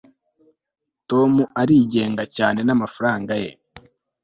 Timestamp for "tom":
1.09-1.31